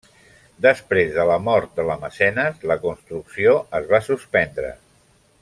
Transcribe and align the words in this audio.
Després 0.65 1.11
de 1.17 1.25
la 1.31 1.35
mort 1.47 1.75
de 1.81 1.85
la 1.89 1.97
mecenes, 2.05 2.65
la 2.73 2.79
construcció 2.87 3.55
es 3.81 3.87
va 3.93 4.01
suspendre. 4.09 4.75